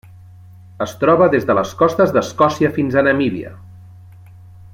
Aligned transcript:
Es 0.85 0.95
troba 1.03 1.27
des 1.35 1.45
de 1.49 1.55
les 1.59 1.75
costes 1.83 2.15
d'Escòcia 2.17 2.73
fins 2.79 2.97
a 2.97 3.05
Namíbia. 3.09 3.53